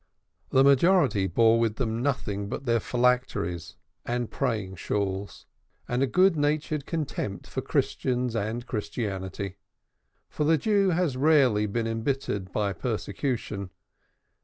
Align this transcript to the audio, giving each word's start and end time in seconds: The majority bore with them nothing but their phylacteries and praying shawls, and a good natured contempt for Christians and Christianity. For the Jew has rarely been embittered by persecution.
The 0.49 0.63
majority 0.63 1.27
bore 1.27 1.59
with 1.59 1.75
them 1.75 2.01
nothing 2.01 2.49
but 2.49 2.65
their 2.65 2.79
phylacteries 2.79 3.75
and 4.03 4.31
praying 4.31 4.77
shawls, 4.77 5.45
and 5.87 6.01
a 6.01 6.07
good 6.07 6.35
natured 6.35 6.87
contempt 6.87 7.45
for 7.45 7.61
Christians 7.61 8.35
and 8.35 8.65
Christianity. 8.65 9.57
For 10.27 10.43
the 10.43 10.57
Jew 10.57 10.89
has 10.89 11.17
rarely 11.17 11.67
been 11.67 11.85
embittered 11.85 12.51
by 12.51 12.73
persecution. 12.73 13.69